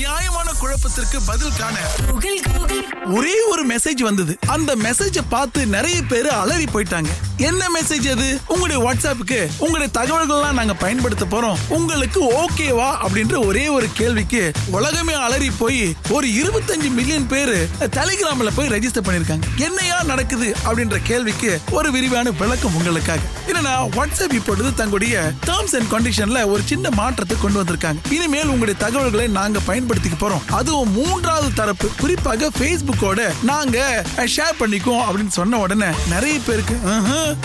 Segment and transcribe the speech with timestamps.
[0.00, 1.78] ന്യായമാണ് குழப்பத்திற்கு பதில் காண
[3.04, 4.38] ஒரே ஒரு மெசேஜ் வந்தது.
[4.46, 7.06] அந்த மெசேஜ பார்த்து நிறைய பேர் அலறி போயிட்டாங்க.
[7.36, 8.40] என்ன மெசேஜ் அது?
[8.46, 11.56] உங்களுடைய வாட்ஸ்அப்புக்கு உங்களுடைய தகவல்கள்லாம் நாங்க பயன்படுத்த போறோம்.
[11.68, 18.68] உங்களுக்கு ஓகேவா அப்படின்ற ஒரே ஒரு கேள்விக்கு உலகமே அலறி போய் ஒரு இருபத்தஞ்சு மில்லியன் பேர் டெலிகிராம்ல போய்
[18.68, 19.40] ரெஜிஸ்டர் பண்ணிருக்காங்க.
[19.56, 20.56] என்னையா நடக்குது?
[20.64, 23.20] அப்படின்ற கேள்விக்கு ஒரு விரிவான விளக்கம் உங்களுக்காக.
[23.46, 28.12] என்னன்னா வாட்ஸ்அப் இப்பொழுது தங்களுடைய டேர்ம்ஸ் அண்ட் கண்டிஷன்ல ஒரு சின்ன மாற்றத்தை கொண்டு வந்திருக்காங்க.
[28.12, 30.39] இனிமேல் உங்களுடைய தகவல்களை நாங்க பயன்படுத்திக்க போறோம்.
[30.50, 31.88] அதுவும் மூன்றாவது தரப்பு.
[32.00, 36.76] குறிப்பாக பேஸ்புக்கோட நாங்க ஷேர் பண்ணிக்கோம் அப்படின்னு சொன்ன உடனே நிறைய பேருக்கு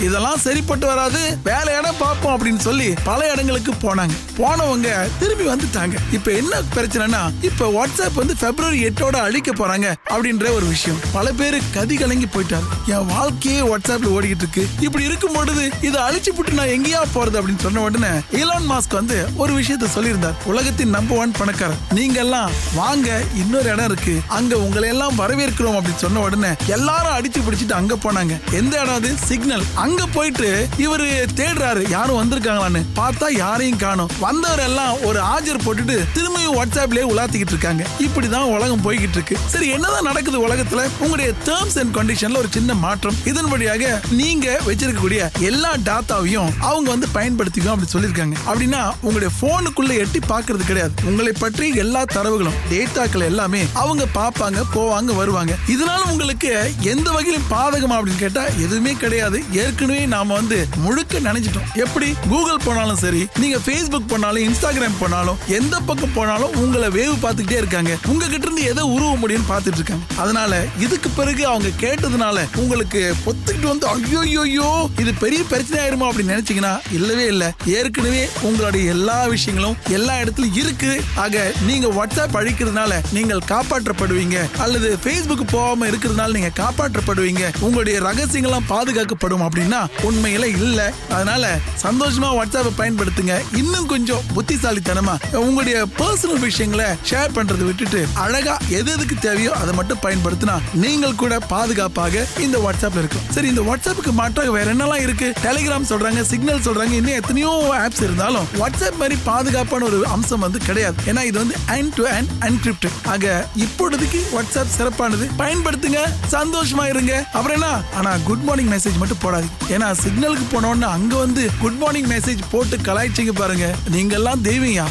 [0.00, 1.38] இதெல்லாம் சரிப்பட்டு வராது.
[1.44, 4.14] வேலை இடம் பார்ப்போம் அப்படின்னு சொல்லி பல இடங்களுக்கு போனாங்க.
[4.38, 5.96] போனவங்க திரும்பி வந்துட்டாங்க.
[6.12, 10.98] இப்ப என்ன பிரச்சனைனா இப்ப வாட்ஸ்அப் வந்து பிப்ரவரி எட்டோட அழிக்க போறாங்க அப்படின்ற ஒரு விஷயம்.
[11.12, 12.68] பல பேரு கதி கலங்கி போயிட்டாங்க.
[12.86, 14.68] என் வாழ்க்கையே வாட்ஸ்அப்ல ஓடிக்கிட்டு இருக்கு.
[14.80, 17.40] இப்படி இருக்கும் பொழுது இதை அழிச்சு விட்டு நான் எங்கேயா போறது?
[17.40, 20.34] அப்படின்னு சொன்ன உடனே ஈலான் மாஸ்க் வந்து ஒரு விஷயத்த சொல்லியிருந்தார்.
[20.44, 21.76] உலகத்தின் நம்பர் ஒன் பணக்காரர்.
[21.94, 22.50] நீங்க எல்லாம்
[22.84, 24.20] வாங்க இன்னொரு இடம் இருக்கு.
[24.26, 28.52] அங்க உங்களை எல்லாம் வரவேற்கிறோம் அப்படின்னு சொன்ன உடனே எல்லாரும் அடிச்சு பிடிச்சிட்டு அங்க போனாங்க.
[28.52, 29.14] எந்த இடம் அது?
[29.24, 32.82] சிக்னல் அங்க போயிட்டு இவரு தேடுறாரு யாரும் வந்திருக்காங்களான்னு.
[32.96, 34.10] பார்த்தா யாரையும் காணும்.
[34.20, 37.86] வந்தவர் எல்லாம் ஒரு ஆஜர் போட்டுட்டு திரும்பியும் வாட்ஸ்அப்லயே உலாத்திக்கிட்டு இருக்காங்க.
[37.98, 39.38] இப்படிதான் உலகம் போய்கிட்டு இருக்கு.
[39.46, 40.84] சரி என்னதான் நடக்குது உலகத்துல?
[40.98, 43.14] உங்களுடைய டேர்ம்ஸ் அண்ட் கண்டிஷன்ல ஒரு சின்ன மாற்றம்.
[43.24, 48.36] இதன் வழியாக நீங்க வச்சிருக்கக்கூடிய எல்லா டாட்டாவையும் அவங்க வந்து பயன்படுத்திக்கும் அப்படின்னு சொல்லியிருக்காங்க.
[48.46, 50.92] அப்படின்னா உங்களுடைய போனுக்குள்ள எட்டி பாக்குறது கிடையாது.
[51.04, 55.52] உங்களை பற்றி எல்லா தரவுகளும் டேட்டாக்கள் எல்லாமே அவங்க பார்ப்பாங்க போவாங்க வருவாங்க.
[55.66, 59.44] இதனால உங்களுக்கு எந்த வகையிலும் பாதகமா அப்படின்னு கேட்டா எதுவுமே கிடையாது.
[59.52, 62.14] ஏற்கனவே நாம வந்து முழுக்க நினைச்சிட்டோம் எப்படி?
[62.28, 67.92] கூகுள் போனாலும் சரி நீங்க ஃபேஸ்புக் போனாலும் இன்ஸ்டாகிராம் போனாலும் எந்த பக்கம் போனாலும் உங்களை வேவு பார்த்துக்கிட்டே இருக்காங்க.
[68.06, 70.04] உங்ககிட்ட இருந்து எதை உருவ முடியும்னு பார்த்துட்டு இருக்காங்க.
[70.16, 76.06] அதனால இதுக்கு பிறகு அவங்க கேட்டதுனால உங்களுக்கு பொத்துக்கிட்டு வந்து ஐயோ இது பெரிய பிரச்சனை ஆயிருமா?
[76.08, 77.48] அப்படின்னு நினைச்சீங்கன்னா இல்லவே இல்லை.
[77.66, 80.92] ஏற்கனவே உங்களுடைய எல்லா விஷயங்களும் எல்லா இடத்துலயும் இருக்கு.
[81.14, 84.36] ஆக நீங்க வாட்ஸ்அப் அழிக்க இருக்கிறதுனால நீங்கள் காப்பாற்றப்படுவீங்க.
[84.58, 87.54] அல்லது Facebook போகாம இருக்கிறதுனால நீங்க காப்பாற்றப்படுவீங்க.
[87.60, 90.92] உங்களுடைய ரகசியங்கள்லாம் பாதுகாக்கப்படும் அப்படின்னா உண்மையில இல்ல.
[91.10, 93.56] அதனால சந்தோஷமா வாட்ஸ்அப்பை பயன்படுத்துங்க.
[93.56, 99.98] இன்னும் கொஞ்சம் புத்திசாலித்தனமா உங்களுடைய பர்சனல் விஷயங்களை ஷேர் பண்றதை விட்டுட்டு அழகா எது எதுக்கு தேவையோ அதை மட்டும்
[100.02, 105.32] பயன்படுத்தினா நீங்கள் கூட பாதுகாப்பாக இந்த வாட்ஸ்அப்ல இருக்கும் சரி இந்த வாட்ஸ்அப்புக்கு மாற்றாக வேற என்னெல்லாம் இருக்கு?
[105.42, 110.96] டெலிகிராம் சொல்றாங்க சிக்னல் சொல்றாங்க இன்னும் எத்தனையோ ஆப்ஸ் இருந்தாலும் வாட்ஸ்அப் மாதிரி பாதுகாப்பான ஒரு அம்சம் வந்து கிடையாது.
[111.06, 112.92] ஏன்னா இது வந்து அண்ட் டு அண்ட் encrypted.
[113.04, 115.30] ஆக இப்பொழுதுக்கு வாட்ஸ்அப் சிறப்பானது.
[115.38, 115.98] பயன்படுத்துங்க
[116.30, 117.26] சந்தோஷமா இருங்க.
[117.32, 117.80] அப்புறம் என்ன?
[117.94, 122.76] ஆனா குட் மார்னிங் மெசேஜ் மட்டும் போடாது ஏன்னா சிக்னலுக்கு போனோம்னா அங்க வந்து குட் மார்னிங் மெசேஜ் போட்டு
[122.76, 123.74] கலாய்ச்சிங்க பாருங்க.
[123.90, 124.84] நீங்க எல்லாம் தெய்வீங்க.